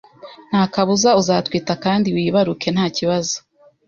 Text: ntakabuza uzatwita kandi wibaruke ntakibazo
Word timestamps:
ntakabuza 0.49 1.09
uzatwita 1.21 1.73
kandi 1.83 2.07
wibaruke 2.15 2.67
ntakibazo 2.75 3.35